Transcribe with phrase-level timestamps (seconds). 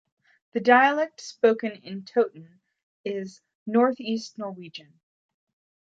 [0.53, 2.57] The dialect spoken in Toten
[3.05, 4.99] is North-East Norwegian.